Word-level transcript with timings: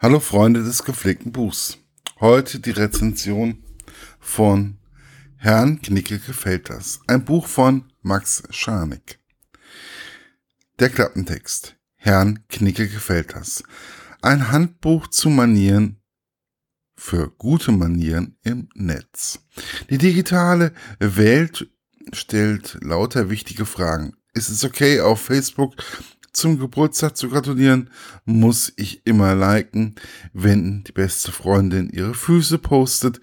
Hallo 0.00 0.20
Freunde 0.20 0.62
des 0.62 0.84
gepflegten 0.84 1.32
Buchs. 1.32 1.78
Heute 2.20 2.60
die 2.60 2.70
Rezension 2.70 3.64
von 4.20 4.78
Herrn 5.34 5.82
Knicke 5.82 6.20
gefällt 6.20 6.70
das. 6.70 7.00
Ein 7.08 7.24
Buch 7.24 7.48
von 7.48 7.92
Max 8.02 8.44
Scharnick. 8.50 9.18
Der 10.78 10.90
Klappentext. 10.90 11.74
Herrn 11.96 12.44
Knicke 12.46 12.86
gefällt 12.86 13.34
das. 13.34 13.64
Ein 14.22 14.52
Handbuch 14.52 15.08
zu 15.08 15.30
Manieren 15.30 16.00
für 16.94 17.28
gute 17.30 17.72
Manieren 17.72 18.38
im 18.44 18.68
Netz. 18.74 19.40
Die 19.90 19.98
digitale 19.98 20.74
Welt 21.00 21.68
stellt 22.12 22.78
lauter 22.84 23.30
wichtige 23.30 23.66
Fragen. 23.66 24.14
Ist 24.32 24.48
es 24.48 24.62
okay, 24.62 25.00
auf 25.00 25.20
Facebook 25.20 25.74
zum 26.38 26.58
Geburtstag 26.58 27.16
zu 27.16 27.28
gratulieren, 27.28 27.90
muss 28.24 28.72
ich 28.76 29.06
immer 29.06 29.34
liken, 29.34 29.96
wenn 30.32 30.84
die 30.84 30.92
beste 30.92 31.32
Freundin 31.32 31.90
ihre 31.90 32.14
Füße 32.14 32.58
postet. 32.58 33.20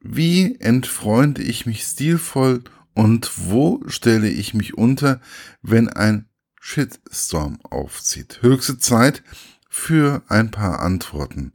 Wie 0.00 0.58
entfreunde 0.60 1.42
ich 1.42 1.66
mich 1.66 1.82
stilvoll 1.82 2.64
und 2.94 3.30
wo 3.36 3.82
stelle 3.86 4.28
ich 4.28 4.54
mich 4.54 4.78
unter, 4.78 5.20
wenn 5.62 5.88
ein 5.88 6.28
Shitstorm 6.60 7.60
aufzieht? 7.62 8.40
Höchste 8.42 8.78
Zeit 8.78 9.22
für 9.68 10.22
ein 10.28 10.50
paar 10.50 10.80
Antworten, 10.80 11.52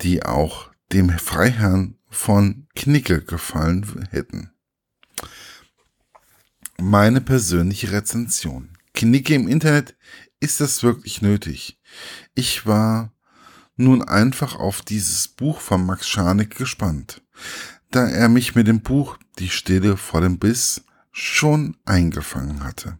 die 0.00 0.22
auch 0.24 0.70
dem 0.92 1.10
Freiherrn 1.10 1.98
von 2.08 2.68
Knicke 2.76 3.22
gefallen 3.22 4.06
hätten. 4.10 4.50
Meine 6.78 7.20
persönliche 7.20 7.92
Rezension. 7.92 8.73
Knicke 8.94 9.34
im 9.34 9.48
Internet, 9.48 9.96
ist 10.40 10.60
das 10.60 10.82
wirklich 10.82 11.20
nötig? 11.20 11.78
Ich 12.34 12.66
war 12.66 13.12
nun 13.76 14.02
einfach 14.02 14.56
auf 14.56 14.82
dieses 14.82 15.28
Buch 15.28 15.60
von 15.60 15.84
Max 15.84 16.08
Scharnick 16.08 16.56
gespannt, 16.56 17.22
da 17.90 18.06
er 18.06 18.28
mich 18.28 18.54
mit 18.54 18.66
dem 18.66 18.80
Buch 18.80 19.18
Die 19.38 19.50
Stille 19.50 19.96
vor 19.96 20.20
dem 20.20 20.38
Biss 20.38 20.84
schon 21.10 21.76
eingefangen 21.84 22.62
hatte. 22.62 22.98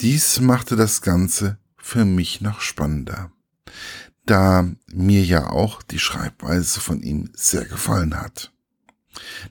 Dies 0.00 0.40
machte 0.40 0.76
das 0.76 1.02
Ganze 1.02 1.58
für 1.76 2.04
mich 2.04 2.40
noch 2.40 2.60
spannender, 2.60 3.30
da 4.26 4.68
mir 4.92 5.24
ja 5.24 5.50
auch 5.50 5.82
die 5.82 5.98
Schreibweise 5.98 6.80
von 6.80 7.00
ihm 7.00 7.30
sehr 7.34 7.64
gefallen 7.64 8.20
hat. 8.20 8.52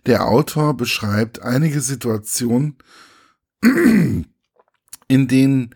Der 0.06 0.28
Autor 0.28 0.76
beschreibt 0.76 1.42
einige 1.42 1.80
Situationen, 1.80 2.78
in 5.08 5.28
denen 5.28 5.76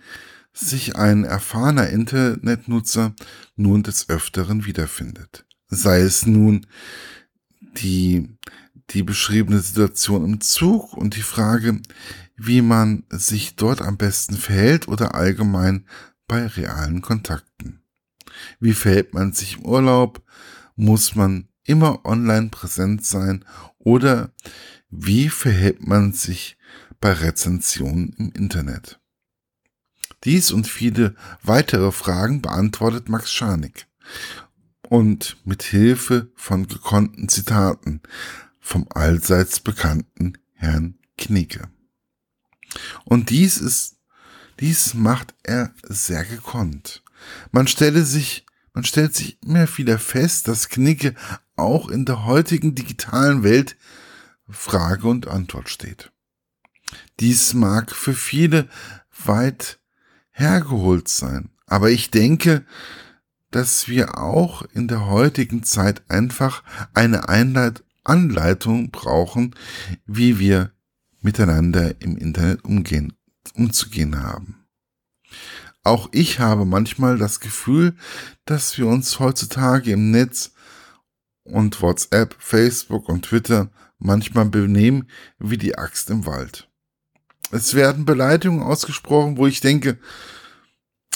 sich 0.54 0.96
ein 0.96 1.24
erfahrener 1.24 1.90
Internetnutzer 1.90 3.14
nun 3.56 3.84
des 3.84 4.10
Öfteren 4.10 4.66
wiederfindet. 4.66 5.46
Sei 5.68 6.00
es 6.00 6.26
nun 6.26 6.66
die, 7.60 8.38
die 8.90 9.04
beschriebene 9.04 9.60
Situation 9.60 10.26
im 10.26 10.42
Zug 10.42 10.94
und 10.94 11.16
die 11.16 11.22
Frage, 11.22 11.80
wie 12.36 12.62
man 12.62 13.04
sich 13.10 13.56
dort 13.56 13.82
am 13.82 13.98
besten 13.98 14.36
verhält 14.36 14.88
oder 14.88 15.16
allgemein 15.16 15.86
bei 16.28 16.46
realen 16.46 17.02
Kontakten. 17.02 17.82
Wie 18.60 18.74
verhält 18.74 19.14
man 19.14 19.34
sich 19.34 19.58
im 19.58 19.66
Urlaub? 19.66 20.24
Muss 20.76 21.16
man 21.16 21.48
immer 21.64 22.06
online 22.06 22.50
präsent 22.50 23.06
sein? 23.06 23.46
Oder 23.78 24.32
wie 24.90 25.30
verhält 25.30 25.86
man 25.86 26.14
sich 26.14 26.58
bei 27.00 27.12
Rezensionen 27.14 28.14
im 28.18 28.32
Internet? 28.32 29.00
Dies 30.28 30.52
und 30.52 30.68
viele 30.68 31.16
weitere 31.42 31.94
Fragen 31.94 32.42
beantwortet 32.42 33.08
Max 33.08 33.32
Scharnick. 33.32 33.88
Und 34.82 35.38
mit 35.46 35.64
Hilfe 35.64 36.30
von 36.36 36.68
gekonnten 36.68 37.30
Zitaten 37.30 38.02
vom 38.60 38.88
allseits 38.90 39.62
bekannten 39.62 40.38
Herrn 40.52 41.00
Knicke. 41.18 41.70
Und 43.06 43.30
dies 43.30 43.58
ist, 43.58 44.00
dies 44.60 44.94
macht 44.94 45.34
er 45.44 45.74
sehr 45.84 46.26
gekonnt. 46.26 47.04
Man 47.52 47.68
stelle 47.68 48.04
sich, 48.04 48.46
man 48.74 48.84
stellt 48.84 49.16
sich 49.16 49.42
immer 49.42 49.66
wieder 49.78 49.98
fest, 49.98 50.50
dass 50.50 50.68
Knicke 50.68 51.16
auch 51.56 51.88
in 51.88 52.04
der 52.04 52.26
heutigen 52.26 52.76
digitalen 52.76 53.44
Welt 53.44 53.78
Frage 54.50 55.08
und 55.08 55.30
Antwort 55.30 55.70
steht. 55.70 56.12
Dies 57.22 57.54
mag 57.54 57.96
für 57.96 58.14
viele 58.14 58.68
weit 59.24 59.80
hergeholt 60.38 61.08
sein. 61.08 61.50
Aber 61.66 61.90
ich 61.90 62.12
denke, 62.12 62.66
dass 63.52 63.88
wir 63.88 64.18
auch 64.18 64.64
in 64.74 64.88
der 64.88 65.08
heutigen 65.08 65.64
Zeit 65.64 66.04
einfach 66.10 66.64
eine 66.94 67.28
Einleit 67.28 67.84
Anleitung 68.04 68.90
brauchen, 68.92 69.54
wie 70.06 70.40
wir 70.40 70.72
miteinander 71.20 72.00
im 72.00 72.16
Internet 72.18 72.64
umgehen, 72.64 73.14
umzugehen 73.54 74.24
haben. 74.24 74.66
Auch 75.84 76.10
ich 76.12 76.40
habe 76.40 76.66
manchmal 76.66 77.18
das 77.18 77.42
Gefühl, 77.42 77.96
dass 78.46 78.78
wir 78.78 78.88
uns 78.88 79.20
heutzutage 79.20 79.92
im 79.92 80.12
Netz 80.12 80.54
und 81.44 81.82
WhatsApp, 81.82 82.36
Facebook 82.40 83.10
und 83.10 83.26
Twitter 83.26 83.70
manchmal 84.00 84.46
benehmen 84.46 85.10
wie 85.40 85.58
die 85.58 85.78
Axt 85.78 86.10
im 86.10 86.26
Wald. 86.26 86.67
Es 87.52 87.74
werden 87.74 88.06
Beleidigungen 88.06 88.64
ausgesprochen, 88.64 89.38
wo 89.38 89.48
ich 89.48 89.62
denke, 89.62 89.98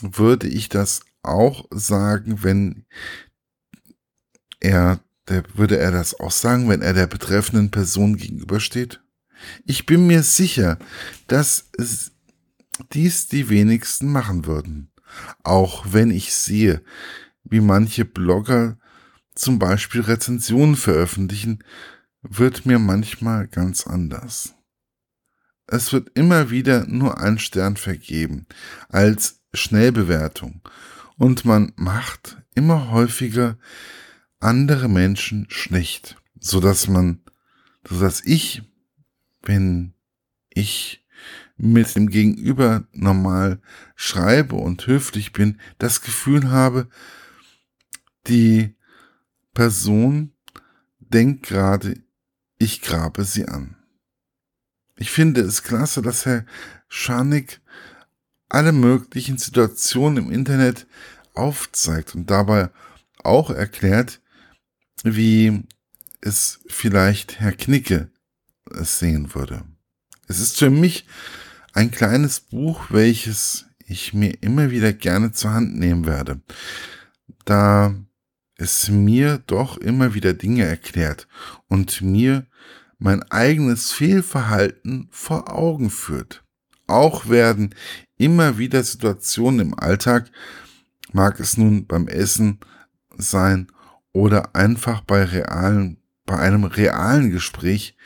würde 0.02 0.48
ich 0.48 0.70
das 0.70 1.02
auch 1.24 1.66
sagen, 1.72 2.44
wenn 2.44 2.86
er, 4.60 5.00
der, 5.28 5.44
würde 5.54 5.78
er 5.78 5.92
das 5.92 6.20
auch 6.20 6.32
sagen, 6.32 6.70
wenn 6.70 6.82
er 6.82 6.94
der 6.94 7.08
betreffenden 7.08 7.72
Person 7.72 8.18
gegenübersteht? 8.18 9.02
Ich 9.66 9.86
bin 9.86 10.08
mir 10.08 10.24
sicher, 10.24 10.78
dass 11.28 11.70
es 11.78 12.12
dies 12.94 13.28
die 13.28 13.50
wenigsten 13.50 14.12
machen 14.12 14.46
würden. 14.46 14.92
Auch 15.44 15.86
wenn 15.90 16.12
ich 16.12 16.34
sehe, 16.34 16.82
wie 17.44 17.60
manche 17.60 18.06
Blogger 18.06 18.78
zum 19.36 19.60
Beispiel 19.60 20.02
Rezensionen 20.02 20.76
veröffentlichen, 20.76 21.64
wird 22.22 22.66
mir 22.66 22.80
manchmal 22.80 23.48
ganz 23.48 23.88
anders. 23.88 24.54
Es 25.72 25.94
wird 25.94 26.10
immer 26.16 26.50
wieder 26.50 26.86
nur 26.86 27.20
ein 27.20 27.40
Stern 27.40 27.78
vergeben 27.78 28.46
als 28.90 29.40
Schnellbewertung 29.54 30.62
und 31.18 31.46
man 31.46 31.72
macht 31.78 32.44
immer 32.56 32.92
häufiger 32.92 33.58
andere 34.42 34.90
Menschen 34.90 35.46
schlecht, 35.50 36.18
so 36.38 36.60
dass 36.60 36.90
man, 36.90 37.22
so 37.88 38.02
dass 38.02 38.22
ich, 38.26 38.64
wenn 39.44 39.94
ich 40.50 41.08
mit 41.56 41.96
dem 41.96 42.10
Gegenüber 42.10 42.84
normal 42.92 43.62
schreibe 43.96 44.56
und 44.58 44.86
höflich 44.88 45.32
bin, 45.32 45.58
das 45.78 46.02
Gefühl 46.02 46.50
habe, 46.50 46.90
die 48.28 48.76
Person 49.54 50.34
denkt 51.00 51.44
gerade, 51.46 52.04
ich 52.58 52.82
grabe 52.82 53.24
sie 53.24 53.48
an. 53.48 53.78
Ich 55.02 55.10
finde 55.10 55.42
es 55.42 55.64
klasse, 55.64 56.04
dass 56.04 56.28
Herr 56.28 56.46
Scharnick 56.88 57.60
alle 58.50 58.72
möglichen 58.72 59.40
Situationen 59.40 60.26
im 60.26 60.32
Internet 60.32 60.86
aufzeigt 61.34 62.14
und 62.14 62.30
dabei 62.30 62.70
auch 63.24 63.50
erklärt, 63.50 64.22
wie 65.04 65.64
es 66.22 66.60
vielleicht 66.68 67.40
Herr 67.40 67.54
Knicke 67.54 68.12
es 68.70 69.00
sehen 69.00 69.34
würde. 69.34 69.64
Es 70.28 70.40
ist 70.40 70.60
für 70.60 70.70
mich 70.70 71.08
ein 71.74 71.90
kleines 71.90 72.40
Buch, 72.40 72.92
welches 72.92 73.66
ich 73.80 74.14
mir 74.14 74.38
immer 74.42 74.70
wieder 74.70 74.94
gerne 74.94 75.32
zur 75.32 75.52
Hand 75.52 75.80
nehmen 75.80 76.06
werde, 76.06 76.42
da 77.46 77.96
es 78.56 78.88
mir 78.88 79.40
doch 79.48 79.78
immer 79.78 80.14
wieder 80.14 80.34
Dinge 80.36 80.66
erklärt 80.66 81.28
und 81.70 82.04
mir 82.04 82.46
mein 83.02 83.24
eigenes 83.32 83.92
Fehlverhalten 83.92 85.08
vor 85.10 85.52
Augen 85.52 85.90
führt. 85.90 86.44
Auch 86.86 87.30
werden 87.30 87.74
immer 88.18 88.60
wieder 88.60 88.84
Situationen 88.84 89.60
im 89.60 89.74
Alltag, 89.80 90.32
mag 91.12 91.40
es 91.40 91.58
nun 91.58 91.88
beim 91.88 92.08
Essen 92.08 92.60
sein 93.18 93.72
oder 94.14 94.56
einfach 94.56 95.02
bei 95.02 95.24
realen, 95.24 95.98
bei 96.28 96.38
einem 96.38 96.64
realen 96.64 97.32
Gespräch 97.32 97.98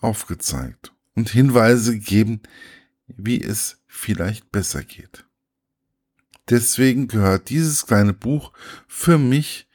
aufgezeigt 0.00 0.94
und 1.14 1.28
Hinweise 1.28 1.92
gegeben, 1.92 2.40
wie 3.08 3.42
es 3.42 3.82
vielleicht 3.86 4.50
besser 4.50 4.84
geht. 4.84 5.26
Deswegen 6.48 7.08
gehört 7.08 7.50
dieses 7.50 7.84
kleine 7.84 8.14
Buch 8.14 8.54
für 8.86 9.18
mich 9.18 9.68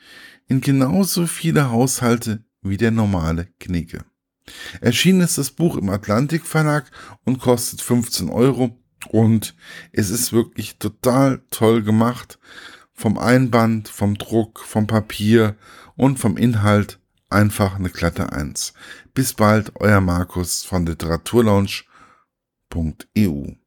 in 0.48 0.60
genauso 0.60 1.28
viele 1.28 1.70
Haushalte 1.70 2.44
wie 2.64 2.78
der 2.78 2.90
normale 2.90 3.48
Knicke. 3.60 4.04
Erschienen 4.82 5.22
ist 5.22 5.38
das 5.38 5.52
Buch 5.52 5.78
im 5.78 5.90
Atlantik 5.90 6.46
Verlag 6.46 6.92
und 7.24 7.40
kostet 7.40 7.82
15 7.82 8.30
Euro 8.30 8.78
und 9.10 9.56
es 9.92 10.10
ist 10.10 10.34
wirklich 10.34 10.78
total 10.78 11.42
toll 11.50 11.84
gemacht 11.84 12.40
vom 12.94 13.18
Einband, 13.18 13.90
vom 13.90 14.18
Druck, 14.18 14.60
vom 14.60 14.88
Papier 14.88 15.56
und 15.96 16.20
vom 16.20 16.38
Inhalt 16.38 17.00
einfach 17.30 17.76
eine 17.76 17.90
glatte 17.90 18.32
Eins. 18.32 18.74
Bis 19.14 19.34
bald, 19.34 19.74
euer 19.80 20.02
Markus 20.02 20.64
von 20.64 20.86
literaturlaunch.eu. 20.86 23.63